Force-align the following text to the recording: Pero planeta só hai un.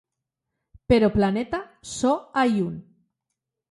Pero 0.89 1.13
planeta 1.17 1.59
só 1.97 2.13
hai 2.37 2.53
un. 2.67 2.75